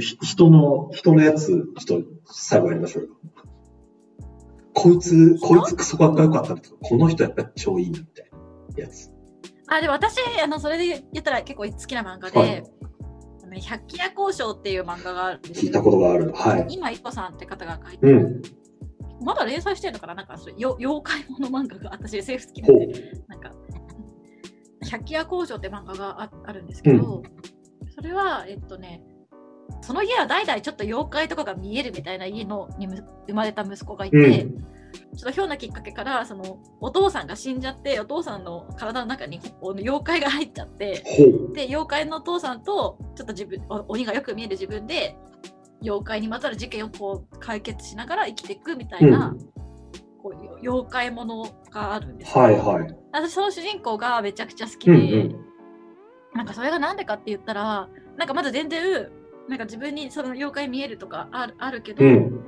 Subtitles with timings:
[0.00, 1.46] 人の、人のやつ、
[1.78, 3.10] ちょっと最後やりましょうよ。
[4.72, 8.30] こいつ、こいつクソかっこよかったなとか、この人やっぱり超いいなみたい
[8.76, 9.10] なやつ。
[9.68, 12.64] あ、でも私、あの、それで言ったら結構好きな漫画で、はい
[13.52, 16.30] 百鬼夜行賞っていう漫画があるんです聞いたことがある。
[16.32, 16.66] はい。
[16.70, 18.42] 今、いこさんって方が書いてる、
[19.20, 19.24] うん。
[19.24, 20.14] まだ連載してるのかな？
[20.14, 23.50] なんかそうよ妖怪もの漫画が私 SF 好きなんで、なんか、
[24.88, 27.24] 百鬼夜行賞って漫画がああるんですけど、
[27.92, 29.02] それは、えっとね、
[29.80, 34.66] その家は代々ちょっと妖怪とかが見えるみたいな家のにむ生まれた息子がいて、うん
[35.16, 41.04] ちょっとひょんなきっかけからそのお父さんが死んじゃってお父さんの体の中にお妖怪が入っちゃって。
[41.54, 45.16] で妖怪のお父さんとちょっと自分お鬼がよく見える自分で
[45.82, 49.34] 妖怪にまつわる事件をこう解決しながら生きていくみたいな、
[50.22, 52.96] こうよ妖怪ものがあるんですよはいはい。
[53.12, 55.36] 私その主人公がめちゃくちゃ好きで、うんうん。
[56.34, 59.08] なんかそれがなんでかって言ったらなんかまだ全然
[59.50, 62.46] なんか自分にその妖怪見えるとかあるあるけど、うん。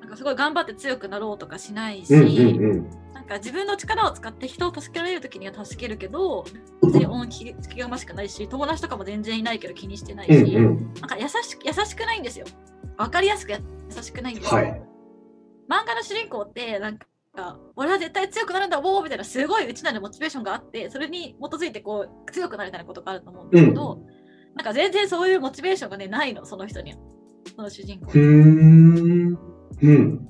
[0.00, 2.90] なんかすごい頑張って強くなろうとかしないし、うんうんうん。
[3.14, 6.44] なんか自分の力を使って人を助けられる時には助けるけど
[6.82, 10.94] 別に恩気気がましくないし友達とかも全然いないけど気にしてないし、うんうん。
[11.00, 12.44] なんか優しく優しくないんですよ
[12.98, 13.58] わかりやすく優
[14.02, 14.82] しくないんですよ、はい。
[15.70, 17.06] 漫画の主人公ってなんか
[17.76, 24.04] 俺は絶対強くなるんだおーみたいなすごい内なるモチベーションがあってそれに基づいてこう強くなるみたいなことがあると思うんですけど、
[24.54, 26.98] なんか全然そういうモチベーションがねないのその人には
[27.56, 29.38] その主人公うーん。
[29.82, 30.28] うん。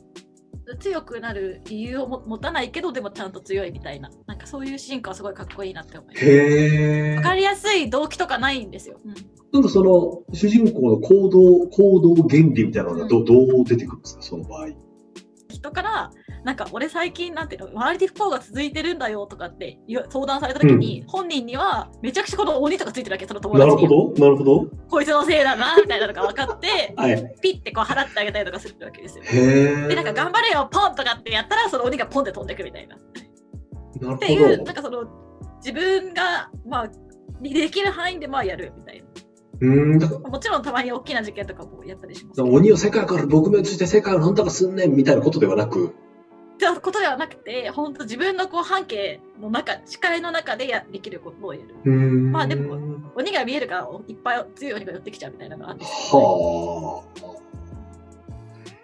[0.81, 7.17] 強くなる理由をも持たないけどでもちゃんと強いみたいななんかそういう主人公はすごいかっこいいなって思いますへえ。
[7.17, 9.15] わかりやすい動機とかないんですよ、うん
[9.53, 14.69] なんかその、主人公の行動、行動原理みたいなのがど,、うどう出てくるんですか、その場合。
[15.51, 16.11] 人から
[16.45, 19.79] なんか俺最近なんていうの周りで不幸が続いてるんだよとかって
[20.11, 24.67] 相談された時に、本人にはめちゃくちゃこの鬼とかついてるわけその友な達にるほど、なるほど。
[24.89, 27.35] こいつのせいだなみたいなのが分かって はい。
[27.41, 29.89] ピッてこう払ってあげたりとかするわけですよへえ。
[29.89, 32.97] でなんか頑張れよポンとかってやったらその鬼がポンって飛んでくみたいな
[34.01, 35.05] なるっていうほなんかその
[35.65, 36.91] 自分がまあ
[37.41, 39.07] できる範囲でまあやるみたいな
[39.63, 40.17] ど。
[40.17, 42.43] うーん、もちろんたまに大きな事件とかもやったりします。
[42.43, 45.95] 鬼を世界から撲滅して世界をなんとかすんねんみたいなことではなく、
[46.71, 51.91] ってことではなくて、本当自分のこう半径の中、視界の中でやできることをやる。
[51.91, 52.79] まあでも
[53.15, 55.85] 鬼が見えるからいっぱい強い鬼が寄ってきちゃうみたいなのがあって。
[55.85, 57.33] はあ。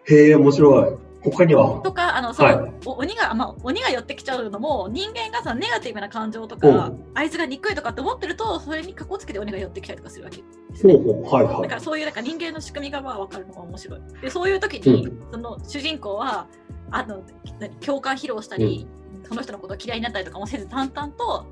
[0.05, 0.97] へえ、面白い。
[1.21, 1.81] 他には？
[1.83, 10.43] とか、あの、そう、はいお鬼が、まあ、鬼が寄ってきちゃうのも、人間がさ、ネガティブな感情とうかん、あいつが憎いとかって思ってると、それにかこつけて鬼が寄ってきたりとかするわけで
[10.77, 10.94] すね。
[10.94, 11.62] はいはい。
[11.62, 14.00] だからそういうなんか人間の仕組みがまあ分かるのが面白い。
[14.22, 16.47] でそういう時に、うその主人公は
[16.91, 17.22] あの
[17.60, 18.87] 何共感披露したり、
[19.28, 21.47] その人のことを嫌いになったりとかもせず淡々と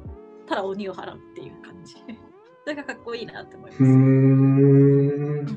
[0.48, 1.94] ただ鬼を払うっていう感じ。
[2.64, 3.82] それがかっこいいなって思います。
[3.82, 5.44] うーん。
[5.44, 5.52] な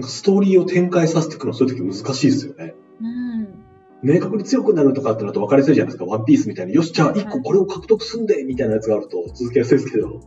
[0.00, 2.74] んかストーリーを展開させていくの、そういう時難しいですよね。
[3.00, 3.64] うん。
[4.02, 6.04] 明確に強くなるとかってなると分かりやすいじゃないですか。
[6.04, 10.20] ワンピースみたいに、よし、じゃあ一個これを獲得すんでみたいなやつがあると続けやすいですけど。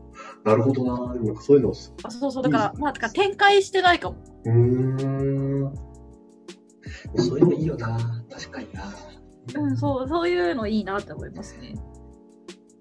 [0.44, 4.18] なるほどなでもなんかそういうのあそうそうだから、まあだから展開してないかも。
[4.45, 5.74] うーん。
[7.16, 8.83] そういうのいいよな確かにな
[9.61, 11.75] うん、そうそういうのいいなって思いますね。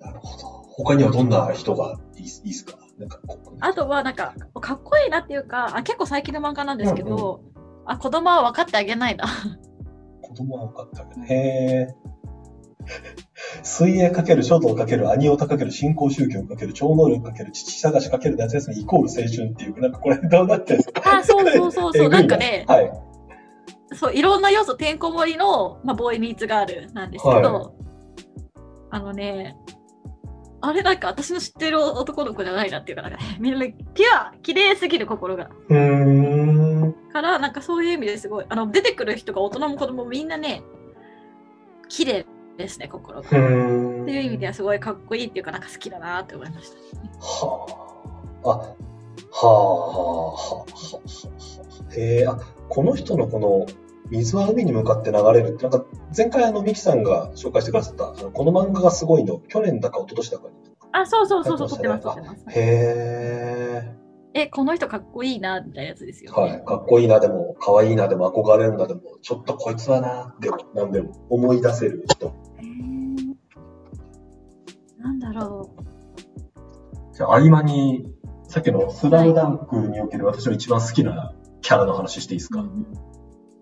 [0.00, 0.46] なるほど。
[0.76, 2.76] 他にはどんな人がいいいいですか？
[2.98, 3.20] なんか
[3.60, 7.40] あとはなんかかっこいいなっていうか、あ結構最近の漫画なんですけど、
[7.84, 9.26] あ子供は分かってあげないな。
[10.22, 11.22] 子供は分かったけど。
[11.26, 11.94] へえ。
[13.62, 21.16] 水泳かける書道かける兄オタかける新興宗教かける超能力かける父探しかける夏休みイコール青春っていう、なんかこれどうなってるんですか？
[21.18, 22.90] あそうそうそうそう、なんかね、はい。
[23.96, 27.72] そういろんな要素てんこ盛りの、まあ、ボーイミーツガールなんですけど、は
[28.90, 29.56] あのね
[30.60, 33.74] あれなんか私の知ってる男の子じゃないなっていうかなんか、ね、みんなピュ
[34.14, 36.94] ア綺麗すぎる心がうーん。
[37.12, 40.62] からなんかそういう意味ですごいあの出てくる人が大人も子供もみんなね
[41.88, 42.26] 綺麗
[42.56, 43.28] ですね心が。
[43.28, 44.02] うーん。
[44.04, 46.76] っていう意味ではすごいかっこいいっていうかなんか好きだなって思いました。
[47.20, 47.66] は
[48.44, 48.48] あ。
[48.48, 48.74] あ、は
[49.42, 50.66] あ、はあ、はあ、は
[51.90, 51.94] あ。
[51.94, 52.38] へえ、あ、
[52.68, 53.66] この人のこの、
[54.10, 55.84] 水は海に向かって流れるって、なんか、
[56.16, 60.54] 前回あの、ミキさんが紹介してくださった、あのこの漫画がすごいの、去年だか一昨年だかに。
[60.92, 62.44] あそうそうそうそう撮ってます書い撮ってます。
[62.48, 63.96] へ
[64.34, 66.40] えこの人かっこいいなみたいなやつですよえ。
[66.42, 66.50] ね。
[66.50, 66.64] はい。
[66.64, 72.26] かっこいいなでも、かわいいなでも、憧れるなでも、ちょっとこいつはな、でも、なんでも、思い出せる人。
[72.26, 73.34] へー
[74.98, 77.14] なんだろう。
[77.14, 78.12] じゃあ、合間に、
[78.48, 81.32] さっきのスラムダンクにおける私の一番好きな
[81.62, 83.15] キャラの話していいですか、うんはい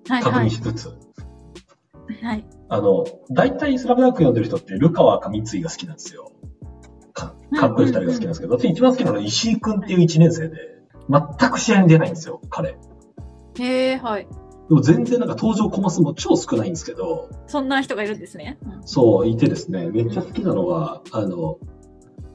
[0.07, 0.89] 確はい認しつつ。
[2.23, 2.45] はい。
[2.69, 6.33] あの、大体スラムダンク読んでる人って、ルカワか三井が好きなんですよ。
[7.13, 10.57] かかっこいい二人が好きなんですけど、私一番好きなのは石井くんっていう一年生で、
[11.09, 12.77] 全く試合に出ないんですよ、彼。
[13.59, 14.27] へえ、はい。
[14.69, 18.59] でも全然なんか登場コマ数も超少ないんですけど、そんな人がいるんですね。
[18.65, 21.59] うんそう、いてですね、めっちゃ好きなのが、あの、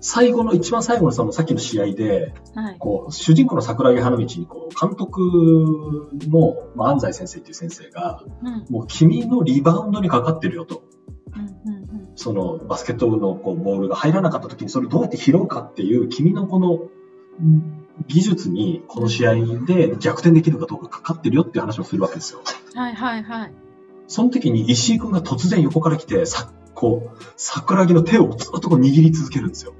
[0.01, 2.75] 最後の、一番最後のそのさっきの試合で、はい。
[2.79, 5.21] こう、主人公の桜木花道に、こう、監督
[6.29, 8.65] の、まあ、安西先生っていう先生が、うん。
[8.69, 10.83] もう君のリバウンドにかかってるよと。
[11.35, 11.71] うん。
[11.73, 12.09] うん。
[12.15, 16.79] そのバスケットのこうボールが入らなかった時にそれをどうやって拾うかっていう君のこの
[17.39, 19.35] うん技術にこの試合
[19.65, 22.41] で逆転できるかどうかかかってるよっていう話をするわけですよ。
[22.73, 22.79] うん。
[22.79, 23.53] はいはいはい。
[24.07, 29.73] その時に石井君が突然横から来て、さ、こう、桜木の手をずっとこう握り続けるんですよ。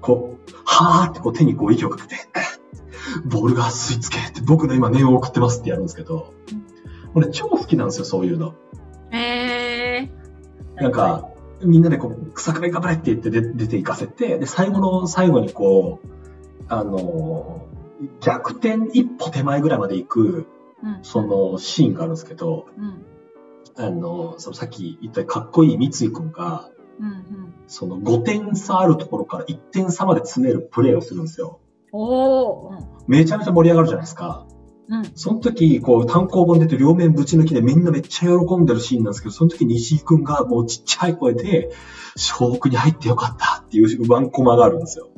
[0.00, 2.16] こう、はーってこう手にこう息をかけて、
[3.24, 6.34] ボールが吸い付けって僕の今念を送ってますってやるんですけど、
[7.14, 8.54] 俺超好きなんですよ、そういうの。
[9.10, 9.18] へ
[10.02, 10.10] え。
[10.76, 11.28] なんか、
[11.62, 16.08] みんなでこう、桜木頑張れって言って出出て行かせて、で、最後の最後にこう、
[16.68, 20.46] あのー、逆転一歩手前ぐらいまで行く、
[20.82, 20.98] うん。
[21.02, 23.04] そのシーンがあるんですけど、うん。
[23.78, 26.70] あの、そのさっき言ったかっこいい三井くんが、
[27.00, 27.08] うん。
[27.08, 27.54] うん。
[27.66, 31.60] その5点差あるところから1点差まで詰めるプレーをするんですよ。
[31.92, 32.84] おー。
[33.06, 34.46] めちゃめちゃ盛り上がるじゃないですか。
[34.88, 34.98] うん。
[34.98, 35.12] うん。
[35.14, 41.70] その時、こう、単行本出て両面ぶち抜きでみんなめっちゃ喜んでるシーンなんですけど、その時に石井くんがもうちっちゃい声で、
[42.14, 45.08] 勝負に入ってよかったっていうワンコマがあるんですよ。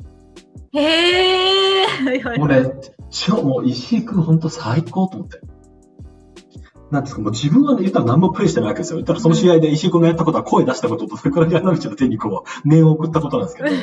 [0.73, 1.85] へえ。
[1.85, 2.71] はいはいもうね、
[3.09, 5.41] 超もう石井くんほんと最高と思って。
[6.91, 8.97] なんですか、もう自分はね、言ったら何もプレイしてないわけですよ。
[8.97, 13.73] 言ったらその試合で石井くんがやったことは声出したことと、桜木花道の手にこう、念を送ったことなんですけど、 い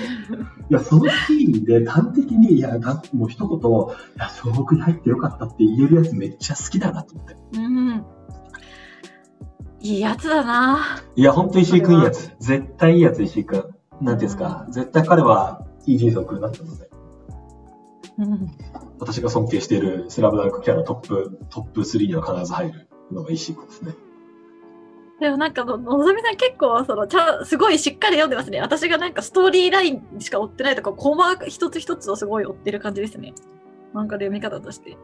[0.71, 7.37] や、そのシーンで端的に、いや、だもう一言、いや、勝負に入ってよかったって言えるやつめっちゃ好きだなと思って。
[7.55, 8.05] うん。
[9.81, 10.79] いいやつだな。
[11.15, 12.35] いや、ほんと石井くんいいやつ。
[12.41, 13.61] 絶対いいやつ、石井くん。
[13.61, 16.91] なんていうんですか、絶対彼はいい人生を送るなって思って。
[18.19, 18.51] うん。
[18.99, 23.51] 私が尊敬しているスラムダンクキャラトップ、トップ3には必ず入るのがです
[23.83, 23.95] ね。
[25.21, 28.61] でもなんかの、のぞみさん結構、その、ちゃん、すごいしっかり読んでますね。
[28.61, 33.33] 私がなんかストーリーラインしか追ってないとか、コマ一つ一つをすごい追ってる感じですね。
[33.95, 34.99] 漫画で読み方として。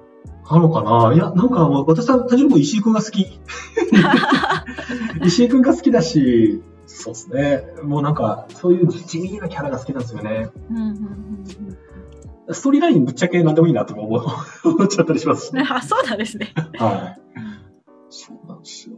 [0.45, 1.15] あるのかな？
[1.15, 3.41] いや、なんか私は単純に石井くんが好き。
[5.25, 7.65] 石井くんが好きだし、そうですね。
[7.83, 10.51] もうなんか、そういう地味なキャラが好きなんですよね。
[10.71, 10.91] うんうんうん
[12.49, 12.55] うん。
[12.55, 15.65] ストーリーラインぶっちゃけ何でもいいなとか思っちゃったりしますしね。
[15.67, 16.53] あ、そうなんですね。
[16.79, 17.21] はい。
[18.15, 18.97] そうなんですよ。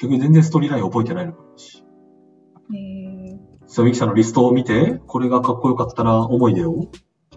[0.00, 2.82] 逆に全然ストーリーライン覚えてないのかもしれない。
[2.82, 6.88] へーそう、ミキさんのリストを見て、これがかっこよかったら思い出を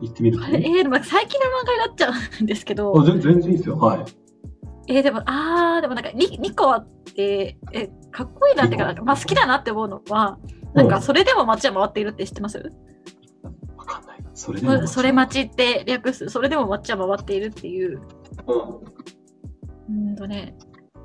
[0.02, 0.46] 言ってみると。
[0.46, 3.78] えー、でも最近の漫画になっちゃうんですけど、あ全全然いいですよ。
[3.78, 4.06] はい。
[4.88, 10.40] えー、でも、あー、でもなんか、ニニコアって、え、かっこいいなっていうか、まあ好きだなって思うのは、
[10.74, 12.72] なんか、それでも街は回っているって知ってます？
[13.78, 14.24] わかんない。
[14.34, 14.80] それでも。
[14.82, 18.02] そそれ待ちって略す、それでも街は回っているっていう、
[19.90, 20.10] うん。
[20.10, 20.56] うんとね、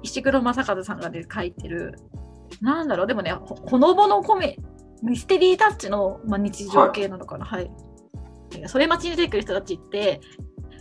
[0.05, 1.95] 石黒正和さんがで書いてる、
[2.61, 4.59] なんだろう、でもね、ほのぼのコメ、
[5.03, 7.71] ミステリータッチの、まあ、日常系なのかな、はい。
[8.67, 10.21] それ待ちに出てくる人たちって、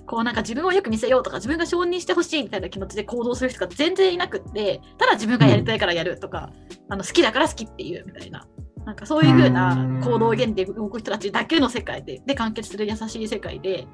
[0.05, 6.51] こうなんか自分をよく見せようとか、自分が承認してほしいみたいな気持ちで行動する人が全然いなくって、ただ自分がやりたいからやるとか、
[6.89, 8.45] あの好きだから好きっていうみたいな。
[8.85, 13.87] なんかそういう風な行動原理で動く人たちだけの世界で、で完結する優しい世界で、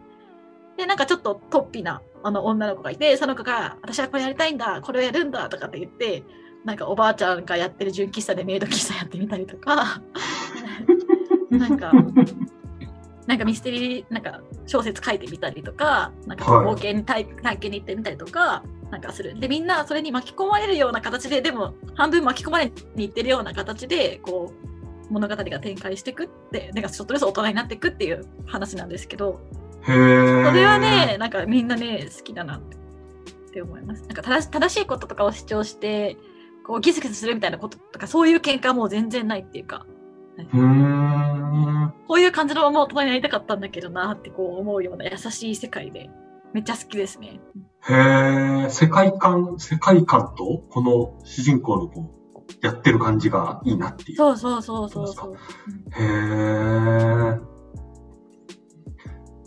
[0.79, 6.23] で、なんかちょっと突飛なあの女の子がいて、その子が、私はこれやりたいんだ、これをやるんだとかって言って、
[6.63, 10.01] なんかおばあちゃんがやってる純喫茶でメイド喫茶やってみたりとか、
[11.51, 11.91] なんか、
[13.27, 19.37] なんかミステリー、なんか小説書いてみたりとか、なんかはい冒険に体体験に行ってみたりとか、なんかする。
[19.37, 24.53] で、みんなそれに巻き込まれるような形で、でも半分巻き込まれに行ってるような形で、こ
[25.09, 29.41] う、物語が展開していくって、なんかちょっとずつ大人になっていくっていう話なんですけど。
[29.93, 32.61] それはね、、なんかみんなね、好きだなっ
[33.51, 34.03] て思います。
[34.03, 36.17] なんか正し正しいこととかを主張して、
[36.65, 39.85] こうギスギスするみたいなこととか、そういう喧嘩はもう全然ないっていうか、
[40.37, 41.93] うーん。
[42.07, 46.09] こういう感じのまま大人になりたかったんだけどなってこう思うような優しい世界で、
[46.53, 47.39] めっちゃ好きですね。
[47.87, 48.69] へー。
[48.69, 54.17] 世界観、世界観と、この主人公のこう、やってる感じがいいなっていう。
[54.17, 55.35] そうそうそうそうそう。
[55.91, 57.58] へー。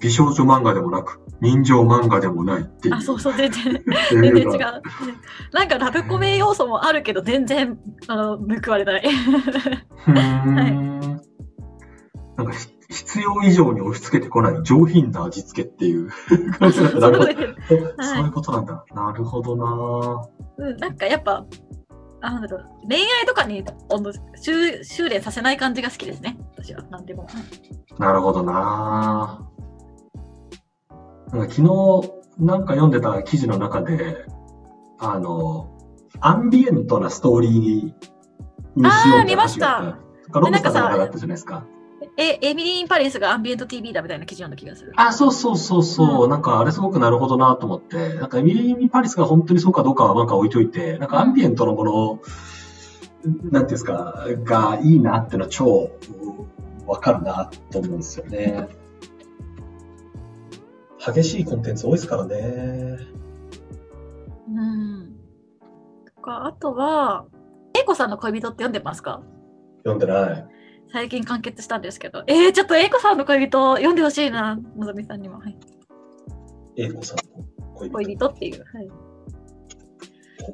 [0.03, 2.95] 美少女漫画でもなく、人情漫画でもないっていう。
[2.97, 4.59] あ、そうそう、全然、う全然違う。
[5.53, 7.79] なんかラブコメ要素もあるけど、全然、
[8.09, 9.03] あの、報われない。
[9.05, 11.21] うーん。
[12.37, 16.11] なんかひ必要以上に押し付けてこない上品な味付けっていう
[16.59, 17.11] 感じなんだ。
[17.11, 18.05] なるほど。
[18.05, 18.85] そういうことなんだ。
[18.95, 20.29] なるほどな
[20.59, 21.47] うん、なんかやっぱ、
[22.21, 23.65] あなんだろう恋愛とかに
[24.41, 26.83] 修修練させない感じが好きですね、私は。
[26.91, 27.27] なんでも。
[27.99, 29.49] なるほどな
[31.33, 34.27] なんか昨日、なんか読んでた記事の中で、
[34.99, 35.71] あの、
[36.21, 37.95] アンビエントなストーリーにしよ
[38.77, 39.99] うああー見ました
[40.41, 41.67] なんかさんの中だったじゃないですか。
[42.17, 44.93] え、エミリー・イン・パリスがアンビエント TV だみたいな記事読んだ気がする。
[44.97, 52.21] あ、そうそうそうそう、うんなんかあれすごくなるほどなと思って、なんかエミリー・パリスが本当にそうかどうかはなんか置いといて、なんかアンビエントのもの、
[53.25, 55.91] なんていうんですか、がいいなっていうのは超
[56.83, 58.69] うんわかるなと思うんですよね。
[61.05, 62.99] 激しいコンテンツ多いですからね。
[64.49, 65.17] うん。
[66.07, 67.27] とか、あとは、
[67.75, 69.23] 英子さんの恋人って読んでますか？
[69.85, 70.47] 読んでない。
[70.93, 72.23] 最近完結したんですけど。
[72.27, 75.39] えー、ちょっと英子さんの恋人読んでほしいな、のぞみさんにも。
[75.39, 75.57] はい、
[76.77, 77.45] 英子さんの
[77.75, 77.93] 恋人。
[77.95, 78.65] 恋人っていう。
[78.73, 78.89] はい。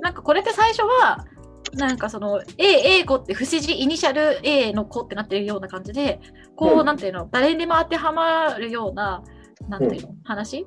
[0.01, 1.27] なんかこれって最初は、
[1.75, 6.21] なんかその A、A 子って不思議イニシャル A の子ってなってるような感じで、
[6.57, 9.23] こう、うんなんていうの、誰にも当てはまるような、
[9.69, 10.67] なんていうの、話？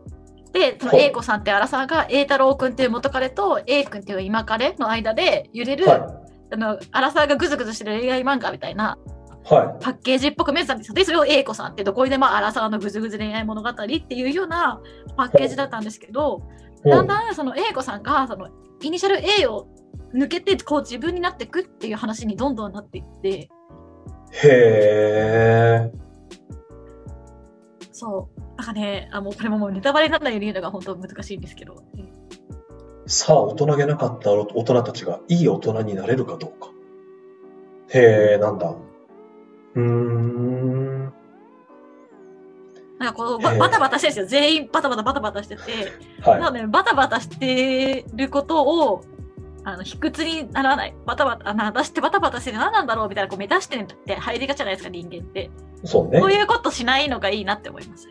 [0.54, 6.22] で、そのはい A 子さんって荒沢が A 太郎くんっていう元彼と A 君っていう今彼の間で揺れる、は
[6.52, 8.98] あの荒沢がぐずぐずしてる恋愛漫画みたいな
[9.46, 10.94] はパッケージっぽく見えてたんですよ。
[10.94, 14.82] で、それを A 子さんってどこにでも荒沢のぐずぐず恋愛物語っていうような
[15.16, 16.44] パッケージだったんですけど、
[16.86, 16.90] い。
[16.90, 18.50] だんだんその A 子さんがその
[18.82, 19.68] イニシャル A を
[20.14, 23.50] 抜けてこう自分になっていくっていう話にどんどんなっていって、
[24.44, 25.92] へー。
[27.92, 28.41] そう。
[28.62, 31.84] なんかね、あもうこれももうネタバレにならないように言うのが本当難しいんですけど、
[33.08, 36.70] さあ、大人げなかった大人たちがいい大人になれるかどうか。
[37.90, 38.70] へえ、なんだ。
[38.70, 41.06] うーん。
[43.00, 44.42] なんかこうバタバタしてるんですよ。
[44.42, 45.62] 全員バタバタバタバタしてて、
[46.22, 49.02] はなのでバタバタしてることを
[49.64, 50.94] あの卑屈にならない。
[51.08, 55.50] バタバタ、あの私ってバタバタしてて何なんだろうみたいなこう目指してるって入りがちじゃないですか、人間って。
[55.84, 55.88] い。
[55.88, 56.20] そうね。
[56.20, 58.08] そういうことしないのがいいなって思います。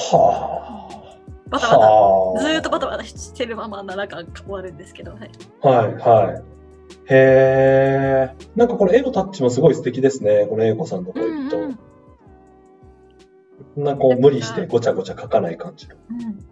[0.00, 1.50] はあ。
[1.50, 1.78] バタバタ。
[1.78, 2.40] はあ。
[2.40, 5.30] ずーっとバタバタしてるままならか終わるんですけど、はい。
[5.60, 6.42] はい、はい。
[7.06, 8.36] へえ。
[8.56, 10.46] なんかこれ絵のタッチもすごい素敵ですね。
[10.48, 11.58] この英子さんのう恋人。
[11.58, 11.78] んうん
[13.76, 15.94] なんかこう無理してごちゃごちゃ描かない感じの。
[16.10, 16.50] うん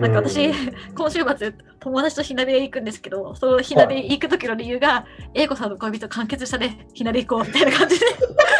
[0.00, 0.52] なんか私、う
[0.96, 8.06] 今週末、友達とひなべ行くんですけど、そのひなべ行く時の理由が、英子さんの恋人完結したね、ひなべ行こうみたいな感じで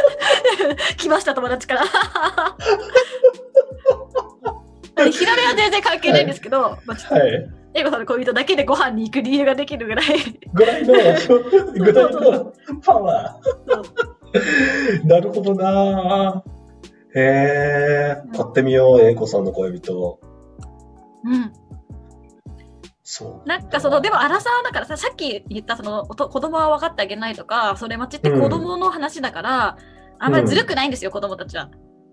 [0.97, 1.83] 来ました、友達から。
[5.11, 7.51] ひなべは全然関係ないんですけど、まあ、ちょっとはい。
[7.77, 10.07] 英子さんの恋人だけでご飯に行く理由ができるぐらい、
[10.53, 12.53] ぐらいの、ぐらいの
[12.85, 15.07] パワー。
[15.07, 17.19] なるほどなぁ。
[17.19, 18.23] へえ。
[18.37, 20.21] 買ってみよう、英子さんの恋人。
[21.25, 21.53] うん、
[23.03, 23.49] そう。
[23.49, 29.79] なんかそのでも荒沢だからささっき言ったその子供は分かってあげないとかそれ待ちって子供の話だから、
[30.19, 31.71] あんまりずるくないんですよ、子供たちは。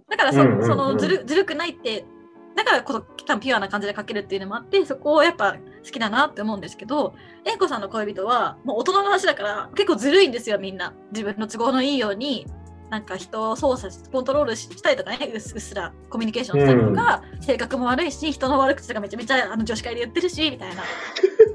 [0.09, 2.05] だからそ,、うんうんうんそのずるずるくないって
[2.55, 5.53] だからこそ多分ピュアな感じで書けるっていうのもあってそこをやっぱ
[5.85, 7.15] 好きだなって思うんですけど
[7.45, 10.93] 英子さんの恋人はもう大人の話だから結構ずるいんですよみんな。
[11.11, 12.45] 自分の都合のいいように
[12.89, 20.83] なんか人を操作しコントロールしたりとかねうっすらコミュニケーションしたりとか、性格も悪いし人の悪口とかめちゃめちゃあの女子会で言ってるしみたいな。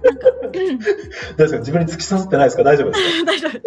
[0.02, 0.94] なんか、うん、大丈
[1.34, 2.62] 夫ですか自分に突き刺さってないですか？
[2.64, 3.24] 大丈夫ですか？
[3.32, 3.50] 大丈夫。
[3.52, 3.58] そ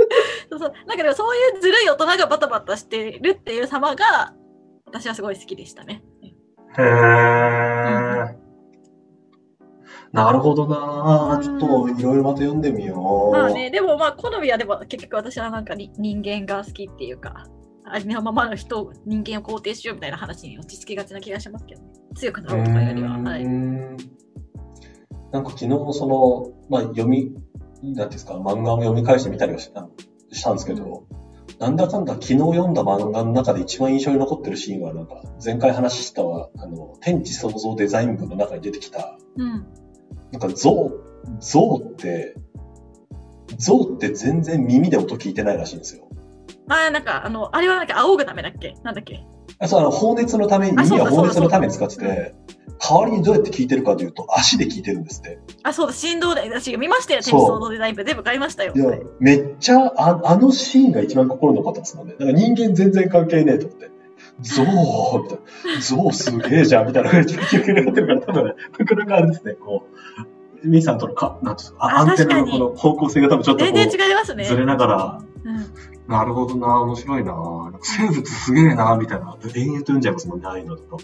[0.56, 0.74] うそう。
[0.88, 4.34] なんかでもそういうずるい大人がバタバタしてるっていう様が
[4.88, 6.02] 私はすごい好きでしたね。
[6.80, 8.40] へー。
[10.12, 11.44] なるほどなぁ。
[11.44, 13.32] ちょっといろいろまた読んでみよう。
[13.32, 17.46] まあね、でもまあ好みはでも結局私はなんかに人間が好きっていうか、
[17.86, 21.82] ありのままの人、人間を肯定しようみたいな話に落ち着きがちな気がしますけど、
[22.16, 23.10] 強くなろうとかよりは。
[23.18, 23.46] はい。
[23.46, 27.32] なんか昨日その、まあ読み、
[27.84, 29.88] なんていうんですか、漫画を読み返してみたりはした
[30.32, 31.04] したんですけど、
[31.60, 39.68] なんだかんだ昨日読んだ漫画の中で一番印象に残ってるシーンは、なんか前回話したは、あの、天地創造デザイン部の中に出てきた、うん。
[40.32, 40.92] なんか象、
[41.40, 42.36] 象って、
[43.58, 46.08] 象って全然耳で音聞いてないらしいんですよ。
[46.70, 48.76] ああ、なんか、あの、あれはなんか仰ぐためだっけ？
[48.84, 49.16] なんだっけ？
[49.16, 49.26] あ
[49.68, 52.36] そう、あの、放熱のために、耳は放熱のために使ってて、
[52.80, 55.40] 代わりにどうやって聞いてるかというと、足で聞いてるんですって。
[55.64, 58.04] あ、そうだ、振動で、私見ましたよ、天そう地創造デザイン部。
[58.04, 58.74] 全部買いましたよ。
[58.76, 62.14] いやはい、めっちゃ、ああのシーンが一番心に残ったんですよね。
[62.14, 63.92] だから人間全然関係ねえと思って。
[64.42, 64.66] ゾウ
[65.24, 65.40] みたい
[65.76, 65.82] な。
[65.82, 69.84] ゾウすげえじゃんみたいな感じで記憶になってるから、多分ね、袋があれですね、こ
[70.64, 74.46] う、ミーさんとのか、なんですか、あアンテナのこの方向性が多分ちょっとこ全う、然違いますね。
[74.46, 75.66] ずれながら、うん。
[76.10, 81.00] なるほどな、面白いな、な生物すげえな、みたいな、延々と読んじゃいますもんね、ああいうのだと。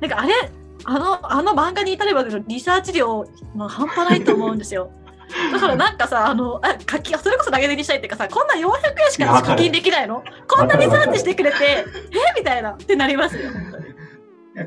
[0.00, 0.50] なんかあれ、
[0.84, 4.90] あの、あの漫画に至ればのリサーチ量、まあ、半端ないと思うんですよ。
[5.52, 8.60] だからなんかさ、あの、あ課金、それこそ投げ銭したいっていうかさ、こんな400
[9.04, 10.24] 円しか課金できないの？
[10.48, 11.84] こんなリサーチしてくれて、え？
[12.38, 13.80] みたいな、ってなりますよ、本当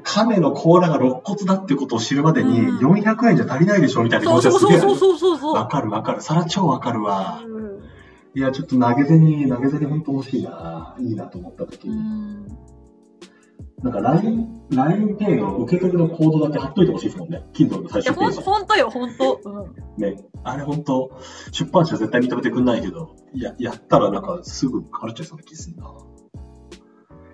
[0.04, 2.94] 亀の甲羅が肋骨だってことを知るまでにうん。
[2.94, 4.90] 400円じゃ足りないでしょみたいな気そう持ちがすげえある。
[4.90, 6.22] そうそうそうそうそうわかるわかる。
[6.22, 7.42] そら超わかるわ。
[7.46, 7.73] うん
[8.36, 10.96] いや、ちょっと投げ銭、投げ銭本当欲しいな。
[11.00, 11.98] いいなと思った時うに。
[11.98, 12.48] ん
[13.84, 17.44] なんか LINE、LINE Pay の受け取りのコードだけ貼っといてほしいですもんね。
[17.54, 18.50] Kindle の最いやほん終ページ。
[18.50, 19.40] ほんとよ、ほんと。
[19.44, 20.24] うんね。
[20.46, 21.12] あれ本当
[21.52, 25.94] 出版社絶対認めてくんないけど、や、やったらなんかすぐ払っちゃいそうな気するな。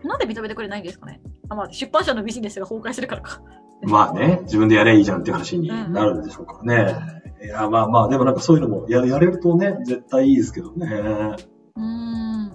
[0.03, 3.41] なんで認めてくれないんですかねあ、まあ、出版社のビジネスが崩壊するからか。
[3.84, 7.18] まあね、自分でやればいいじゃんっていう話になるんでしょうからね。
[7.41, 10.88] いや、まあまあ、でもなんかそういうのもややれるとね、絶対いいですけどね。
[10.88, 12.51] うーん。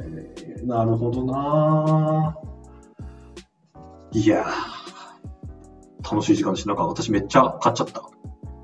[0.00, 2.36] えーなるほどな
[4.12, 6.68] いやー、楽しい時間でした。
[6.68, 8.02] なんか私めっちゃ買っちゃった。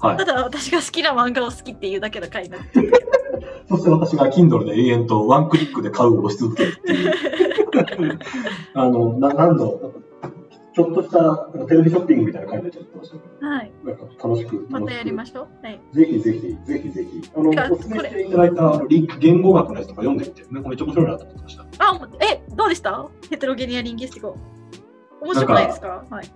[0.06, 0.24] はいた。
[0.24, 2.92] だ私が好きな漫画を好きっていうだけの回になってる。
[3.68, 7.12] そして私が Kindle で永遠とワンクリックで買うを押し続けるっていう。
[8.74, 9.92] あの、な何度、
[10.74, 13.72] ちょっとしたなんかテレビショッピングみたいな感じでやってましたけど、はい。
[13.84, 14.66] なんか楽しく。
[14.68, 15.48] またやりまししょう。
[15.66, 15.80] はい。
[15.92, 17.22] ぜひぜひ、ぜひぜひ。
[17.34, 21.64] あの、お勧めしていただいたあのリ言語学のやつとか読んでみて、めっちゃ面白いなと思ってました。
[21.78, 23.08] あ、え、どうでした？
[23.30, 24.36] ヘテロゲニア・リンギスティコ。
[25.22, 26.04] 面白くないですか？
[26.10, 26.26] はい。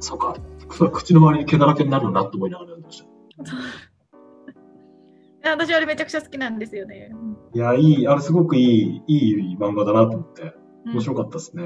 [0.00, 0.36] そうか。
[0.68, 3.06] 口の周りに毛だらけになるなと思いながら読んでました。
[5.46, 7.12] いや私あれめちゃくちゃ好きなんですよね。
[7.54, 10.46] いや、いい、あれすごくいい、いい漫画だなと思って、う
[10.90, 11.62] ん面白かったですね。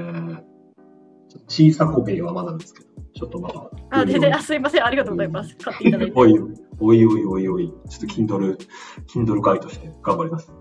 [1.47, 3.69] 小さこべはまだですけど、ちょっとまだ。
[3.91, 4.85] あ、全然、あ、すいません。
[4.85, 5.55] ありがとうございます。
[5.57, 6.13] 買っていただいて。
[6.15, 6.39] おい
[6.79, 8.57] おいおいおいおい、ちょっと Kindle、
[9.07, 10.51] Kindle 会として頑張ります。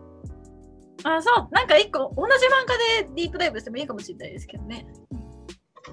[1.05, 1.49] あ、そう。
[1.53, 4.87] なんか一個、同じ漫画でディープダイブしてもいいかもしれないですけどね。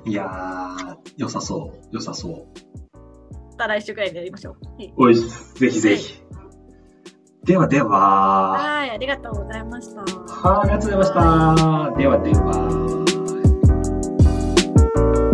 [0.06, 2.48] いやー、良さそう、良さそう。
[3.52, 4.66] また来週くらいにやりましょう。
[4.66, 5.22] はいおいし、
[5.56, 6.22] ぜひぜひ。
[7.44, 10.02] ではでは、はい、ありがとうございました。
[10.02, 11.98] はい、ありがとうございました。
[11.98, 13.07] ではでは。
[14.98, 15.27] thank you